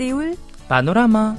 [0.00, 0.36] سيول
[0.70, 1.36] بانوراما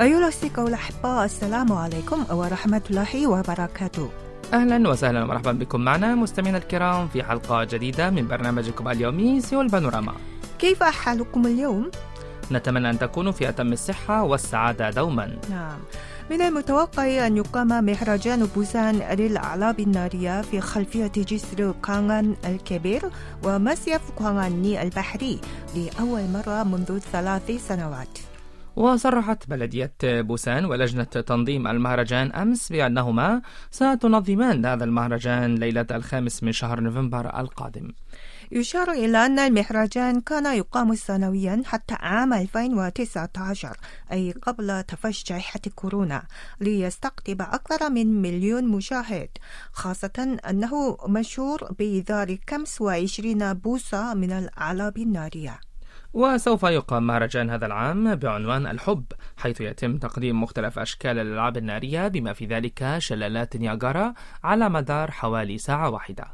[0.00, 4.10] أيها الأصدقاء الأحباء السلام عليكم ورحمة الله وبركاته.
[4.52, 10.14] أهلا وسهلا ومرحبا بكم معنا مستمعينا الكرام في حلقة جديدة من برنامجكم اليومي سيول بانوراما.
[10.58, 11.90] كيف حالكم اليوم؟
[12.52, 15.38] نتمنى أن تكونوا في أتم الصحة والسعادة دوما.
[15.50, 15.78] نعم.
[16.30, 23.02] من المتوقع أن يقام مهرجان بوسان للأعلاب النارية في خلفية جسر كانغان الكبير
[23.44, 25.40] ومصيف كانغاني البحري
[25.76, 28.18] لأول مرة منذ ثلاث سنوات.
[28.76, 36.80] وصرحت بلدية بوسان ولجنة تنظيم المهرجان أمس بأنهما ستنظمان هذا المهرجان ليلة الخامس من شهر
[36.80, 37.88] نوفمبر القادم.
[38.52, 43.76] يشار إلى أن المهرجان كان يقام سنويا حتى عام 2019
[44.12, 46.22] أي قبل تفشي جائحة كورونا
[46.60, 49.28] ليستقطب أكثر من مليون مشاهد
[49.72, 55.60] خاصة أنه مشهور بإيذار 25 بوصة من الأعلاب النارية.
[56.12, 59.04] وسوف يقام مهرجان هذا العام بعنوان الحب
[59.36, 65.58] حيث يتم تقديم مختلف أشكال الألعاب النارية بما في ذلك شلالات نياجارا على مدار حوالي
[65.58, 66.24] ساعة واحدة.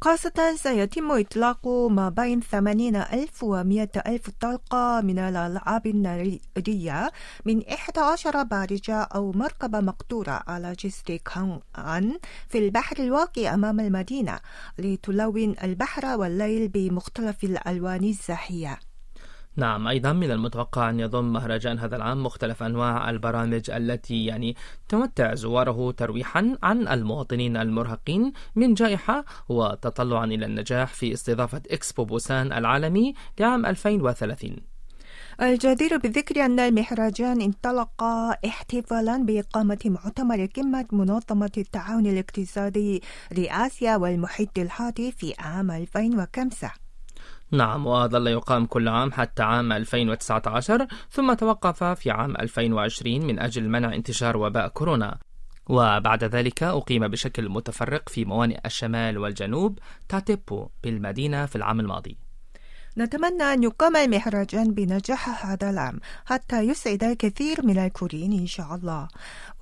[0.00, 7.10] خاصة سيتم إطلاق ما بين 80 ألف و 100 ألف طلقة من الألعاب النارية
[7.44, 14.38] من 11 بارجة أو مركبة مقطورة على جسر كانغان في البحر الواقع أمام المدينة
[14.78, 18.78] لتلون البحر والليل بمختلف الألوان الزاهية.
[19.56, 24.56] نعم أيضا من المتوقع أن يضم مهرجان هذا العام مختلف أنواع البرامج التي يعني
[24.88, 32.52] تمتع زواره ترويحا عن المواطنين المرهقين من جائحة وتطلعا إلى النجاح في استضافة إكسبو بوسان
[32.52, 34.56] العالمي لعام 2030
[35.42, 38.02] الجدير بالذكر أن المهرجان انطلق
[38.46, 46.85] احتفالا بإقامة مؤتمر قمة منظمة التعاون الاقتصادي لآسيا والمحيط الهادي في عام 2005
[47.50, 53.68] نعم وظل يقام كل عام حتى عام 2019 ثم توقف في عام 2020 من أجل
[53.68, 55.18] منع انتشار وباء كورونا.
[55.68, 59.78] وبعد ذلك أقيم بشكل متفرق في موانئ الشمال والجنوب
[60.08, 62.25] تاتيبو بالمدينة في العام الماضي.
[62.97, 69.07] نتمنى أن يقام المهرجان بنجاح هذا العام حتى يسعد الكثير من الكوريين إن شاء الله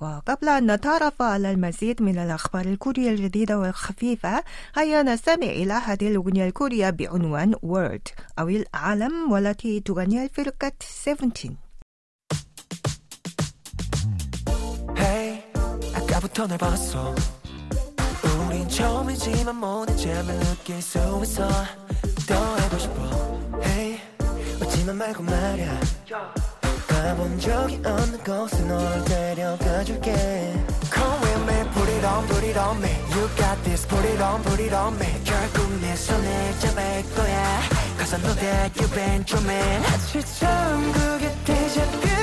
[0.00, 4.42] وقبل أن نتعرف على المزيد من الأخبار الكورية الجديدة والخفيفة
[4.76, 11.50] هيا نستمع إلى هذه الأغنية الكورية بعنوان World أو العالم والتي تغنيها الفرقة 17
[14.96, 15.42] Hey,
[15.94, 17.14] 아까부터 널 봤어.
[18.46, 21.48] 우린 처음이지만 모든 점을 느낄 수 있어.
[22.26, 23.23] 더 해보고 싶어.
[24.85, 25.79] 웃지만 말고 말야.
[26.87, 30.13] 가본 적이 없는 곳에 널 데려가줄게.
[30.93, 32.89] Come with me, put it on, put it on me.
[33.09, 35.07] You got this, put it on, put it on me.
[35.23, 37.61] 결국 내 손을 잡을 거야.
[37.97, 39.85] Cause I know that you've been dreaming.
[39.87, 41.35] 아침처럼 그게.
[41.45, 42.14] 지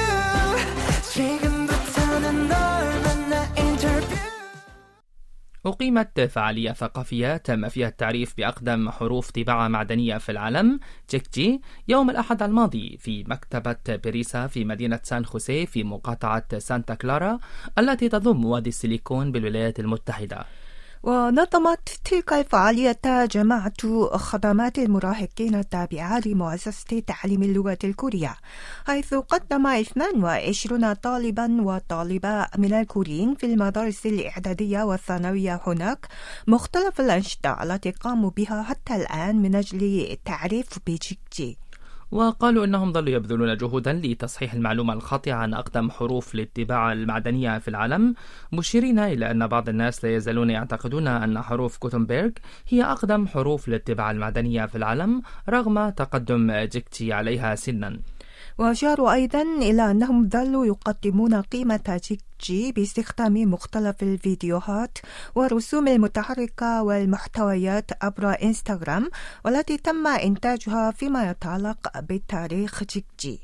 [5.67, 12.43] أقيمت فعالية ثقافية تم فيها التعريف بأقدم حروف طباعة معدنية في العالم جيكجي يوم الأحد
[12.43, 17.39] الماضي في مكتبة باريسا في مدينة سان خوسيه في مقاطعة سانتا كلارا
[17.78, 20.47] التي تضم وادي السيليكون بالولايات المتحدة.
[21.03, 28.37] ونظمت تلك الفعالية جماعة خدمات المراهقين التابعة لمؤسسة تعليم اللغة الكورية
[28.87, 36.07] حيث قدم 22 طالبا وطالبة من الكوريين في المدارس الإعدادية والثانوية هناك
[36.47, 41.62] مختلف الأنشطة التي قاموا بها حتى الآن من أجل التعريف بجيكجي
[42.12, 48.15] وقالوا إنهم ظلوا يبذلون جهودا لتصحيح المعلومة الخاطئة عن أقدم حروف الطباعه المعدنية في العالم
[48.53, 52.31] مشيرين إلى أن بعض الناس لا يزالون يعتقدون أن حروف كوتنبرغ
[52.69, 57.99] هي أقدم حروف الطباعه المعدنية في العالم رغم تقدم جيكتي عليها سنا.
[58.59, 64.99] وأشاروا أيضا إلى أنهم ظلوا يقدمون قيمة جيكجي باستخدام مختلف الفيديوهات
[65.34, 69.10] والرسوم المتحركة والمحتويات عبر إنستغرام
[69.45, 73.41] والتي تم إنتاجها فيما يتعلق بتاريخ جيكجي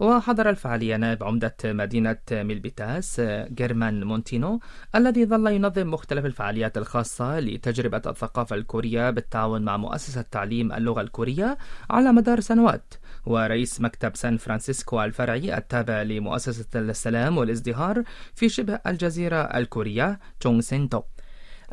[0.00, 3.20] وحضر الفعالية نائب عمدة مدينة ميلبيتاس
[3.54, 4.60] جيرمان مونتينو
[4.94, 11.58] الذي ظل ينظم مختلف الفعاليات الخاصة لتجربة الثقافة الكورية بالتعاون مع مؤسسة تعليم اللغة الكورية
[11.90, 12.94] على مدار سنوات.
[13.26, 18.02] ورئيس مكتب سان فرانسيسكو الفرعي التابع لمؤسسة السلام والازدهار
[18.34, 21.02] في شبه الجزيرة الكورية تونغ سينتو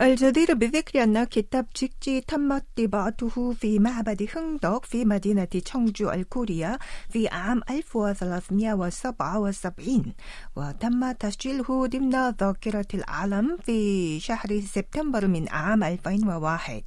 [0.01, 6.79] الجدير بالذكر أن كتاب جيكجي تمت طباعته في معبد هنغدوك في مدينة تشونجو الكورية
[7.09, 10.13] في عام 1377
[10.55, 16.83] وتم تسجيله ضمن ذاكرة العالم في شهر سبتمبر من عام 2001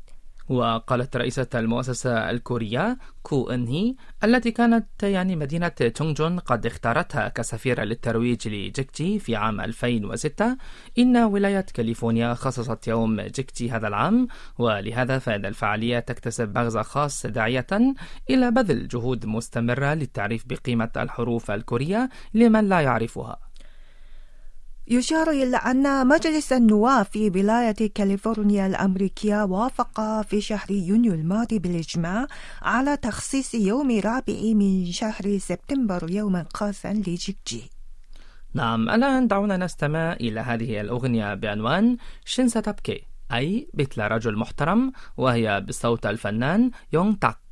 [0.50, 3.94] وقالت رئيسة المؤسسة الكورية كو إنهي
[4.24, 10.56] التي كانت يعني مدينة تشونجو قد اختارتها كسفيرة للترويج لجيكجي في عام 2006
[10.98, 17.66] إن ولاية كاليفورنيا خصصت يوم جيكتي هذا العام ولهذا فإن الفعالية تكتسب مغزى خاص داعية
[18.30, 23.49] إلى بذل جهود مستمرة للتعريف بقيمة الحروف الكورية لمن لا يعرفها.
[24.92, 32.26] يشار إلى أن مجلس النواب في ولاية كاليفورنيا الأمريكية وافق في شهر يونيو الماضي بالإجماع
[32.62, 37.70] على تخصيص يوم رابع من شهر سبتمبر يوما خاصا لجيكجي
[38.54, 45.60] نعم الآن دعونا نستمع إلى هذه الأغنية بعنوان شين ستبكي أي مثل رجل محترم وهي
[45.68, 47.49] بصوت الفنان يونغ تاك.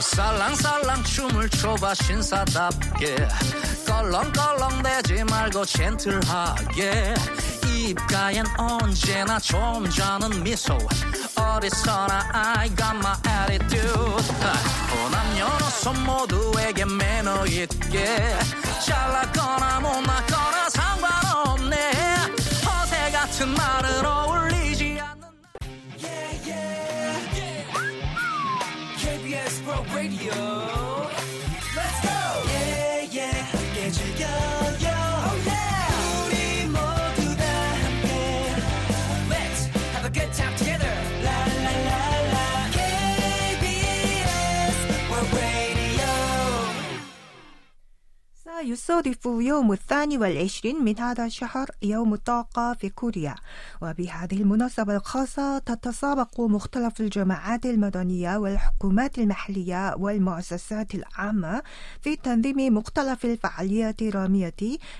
[0.00, 3.16] 살랑살랑 춤을 춰봐 신사답게.
[3.86, 7.14] 껄렁껄렁대지 말고 젠틀하게.
[7.66, 10.76] 입가엔 언제나 점잖은 미소.
[11.36, 13.16] 어디서나 I got my
[13.50, 14.34] attitude.
[15.10, 18.38] 남녀노소 모두에게 매너 있게.
[18.84, 21.90] 잘났거나 못났거나 상관없네.
[22.64, 23.54] 허세 같은
[24.04, 24.27] 어
[48.68, 53.34] سيصادف يوم الثاني والعشرين من هذا الشهر يوم الطاقة في كوريا.
[53.82, 61.62] وبهذه المناسبة الخاصة تتسابق مختلف الجماعات المدنية والحكومات المحلية والمؤسسات العامة
[62.02, 64.54] في تنظيم مختلف الفعاليات الرامية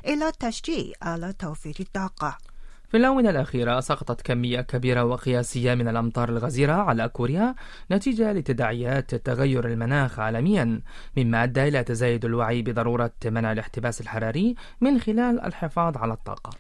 [0.07, 2.48] إلى التشجيع على توفير الطاقة.
[2.89, 7.55] في الآونة الأخيرة سقطت كمية كبيرة وقياسية من الأمطار الغزيرة على كوريا
[7.91, 10.81] نتيجة لتداعيات تغير المناخ عالميا
[11.17, 16.51] مما أدى إلى تزايد الوعي بضرورة منع الاحتباس الحراري من خلال الحفاظ على الطاقة.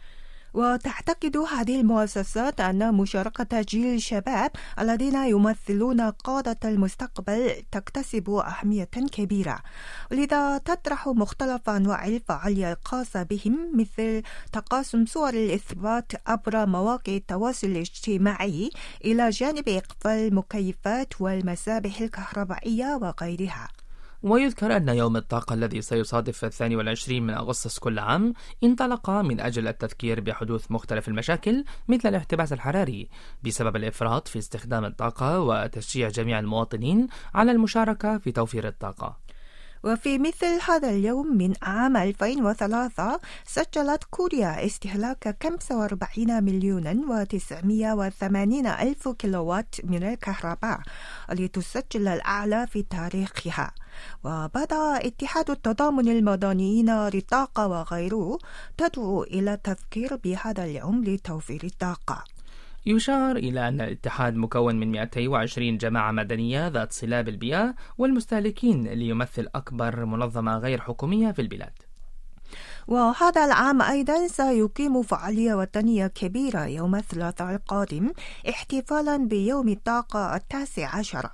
[0.54, 9.58] وتعتقد هذه المؤسسات أن مشاركة جيل الشباب الذين يمثلون قادة المستقبل تكتسب أهمية كبيرة.
[10.10, 14.22] ولذا تطرح مختلف أنواع الفعالية الخاصة بهم مثل
[14.52, 18.70] تقاسم صور الإثبات عبر مواقع التواصل الاجتماعي
[19.04, 23.68] إلى جانب إقفال المكيفات والمسابح الكهربائية وغيرها.
[24.22, 28.32] ويذكر أن يوم الطاقة الذي سيصادف الثاني والعشرين من أغسطس كل عام
[28.64, 33.08] انطلق من أجل التذكير بحدوث مختلف المشاكل مثل الاحتباس الحراري
[33.44, 39.27] بسبب الإفراط في استخدام الطاقة وتشجيع جميع المواطنين على المشاركة في توفير الطاقة.
[39.84, 49.74] وفي مثل هذا اليوم من عام 2003 سجلت كوريا استهلاك 45 مليون و980 ألف كيلووات
[49.84, 50.80] من الكهرباء
[51.32, 53.70] لتسجل الأعلى في تاريخها.
[54.24, 58.38] وبدأ اتحاد التضامن المدنيين للطاقة وغيره
[58.76, 62.37] تدعو إلى التذكير بهذا اليوم لتوفير الطاقة.
[62.88, 70.04] يشار إلى أن الاتحاد مكون من 220 جماعة مدنية ذات صلة بالبيئة والمستهلكين ليمثل أكبر
[70.04, 71.72] منظمة غير حكومية في البلاد.
[72.86, 78.12] وهذا العام أيضا سيقيم فعالية وطنية كبيرة يوم الثلاثاء القادم
[78.48, 81.30] احتفالا بيوم الطاقة التاسع عشر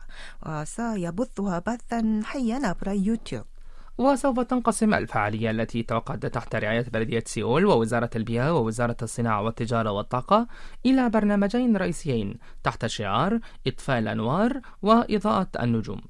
[0.46, 3.44] وسيبثها بثا حيا عبر يوتيوب.
[3.98, 10.46] وسوف تنقسم الفعالية التي تعقد تحت رعاية بلدية سيول ووزارة البيئة ووزارة الصناعة والتجارة والطاقة
[10.86, 16.00] إلى برنامجين رئيسيين تحت شعار إطفاء الأنوار وإضاءة النجوم.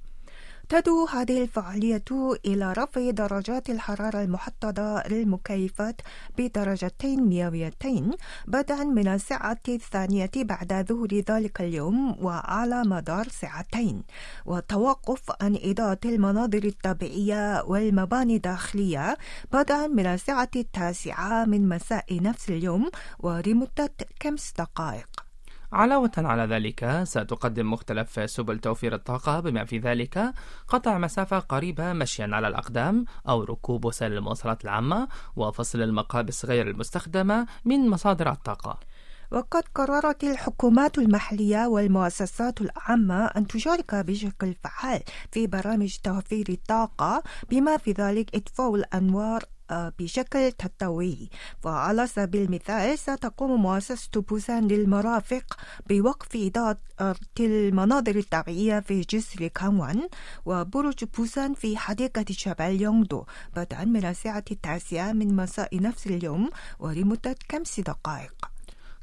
[0.69, 2.05] تدعو هذه الفعالية
[2.47, 6.01] إلى رفع درجات الحرارة المحددة للمكيفات
[6.39, 8.11] بدرجتين مئويتين
[8.47, 14.03] بدءا من الساعة الثانية بعد ظهر ذلك اليوم وعلى مدار ساعتين.
[14.47, 19.17] وتوقف عن إضاءة المناظر الطبيعية والمباني الداخلية
[19.53, 25.14] بدءا من الساعة التاسعة من مساء نفس اليوم ولمدة خمس دقائق.
[25.75, 29.41] علاوة على ذلك ستقدم مختلف سبل توفير الطاقة.
[29.41, 30.33] بما في ذلك
[30.69, 37.47] قطع مسافة قريبة مشيا على الأقدام أو ركوب وسائل المواصلات العامة وفصل المقابس غير المستخدمة
[37.65, 38.79] من مصادر الطاقة.
[39.31, 45.03] وقد قررت الحكومات المحلية والمؤسسات العامة أن تشارك بشكل فعال
[45.33, 51.29] في برامج توفير الطاقة بما في ذلك إطفاء الأنوار بشكل تطوعي.
[51.65, 55.57] وعلى سبيل المثال ستقوم مؤسسة بوسان للمرافق
[55.89, 56.79] بوقف إضاءة
[57.41, 60.09] المناظر الطبيعية في جسر كانوان
[60.47, 63.25] وبرج بوسان في حديقة شبال يونغدو
[63.57, 68.54] بدءا من الساعة التاسعة من مساء نفس اليوم ولمدة خمس دقائق.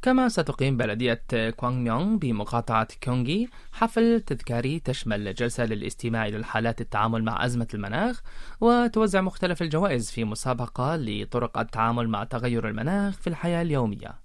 [0.02, 7.46] كما ستقيم بلدية كوانغميونغ بمقاطعة كيونغي حفل تذكاري تشمل جلسة للاستماع إلى حالات التعامل مع
[7.46, 8.22] أزمة المناخ
[8.62, 14.21] وتوزع مختلف الجوائز في مسابقة لطرق التعامل مع تغير المناخ في الحياة اليومية.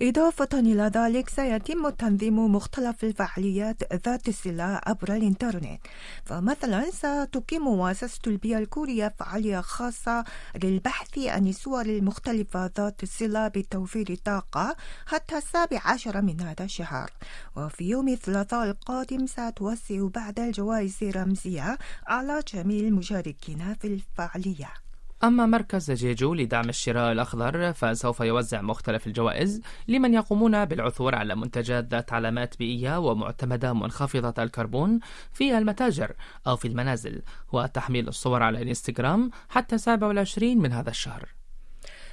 [0.00, 5.80] إضافة إلى ذلك سيتم تنظيم مختلف الفعاليات ذات الصلة عبر الإنترنت.
[6.24, 10.24] فمثلا ستقيم مؤسسة البيئة الكورية فعالية خاصة
[10.62, 17.10] للبحث عن الصور المختلفة ذات الصلة بتوفير الطاقة حتى السابع عشر من هذا الشهر.
[17.56, 24.91] وفي يوم الثلاثاء القادم ستوزع بعض الجوائز الرمزية على جميع المشاركين في الفعالية.
[25.24, 31.84] أما مركز جيجو لدعم الشراء الأخضر فسوف يوزع مختلف الجوائز لمن يقومون بالعثور على منتجات
[31.84, 35.00] ذات علامات بيئية ومعتمدة منخفضة الكربون
[35.32, 36.12] في المتاجر
[36.46, 41.28] أو في المنازل وتحميل الصور على الإنستغرام حتى 27 من هذا الشهر.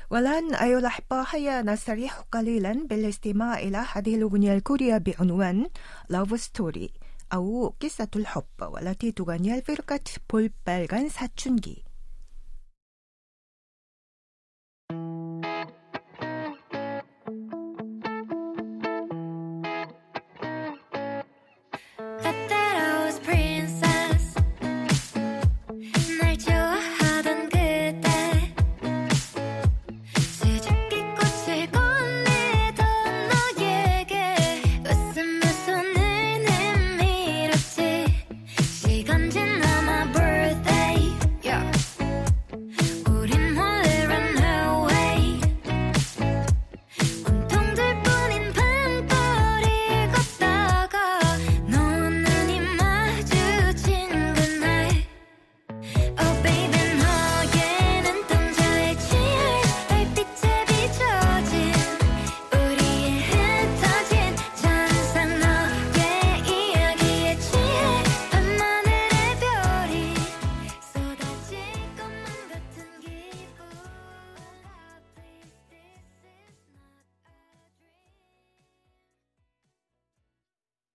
[0.10, 5.68] والآن أيها الأحبة هيا نستريح قليلا بالاستماع إلى هذه الأغنية الكورية بعنوان
[6.14, 6.90] Love Story
[7.34, 10.00] أو قصة الحب والتي تغنيها الفرقة
[10.30, 11.89] بولبالغان ساتشونجي.